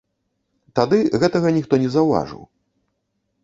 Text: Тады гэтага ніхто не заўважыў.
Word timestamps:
Тады 0.79 0.99
гэтага 1.25 1.47
ніхто 1.59 1.73
не 1.87 1.95
заўважыў. 1.99 2.43